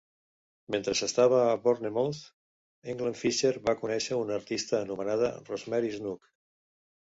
[0.75, 2.21] Mentre s'estava a Bournemouth,
[2.95, 6.35] England Fisher va conèixer una artista anomenada Rosemary Snook.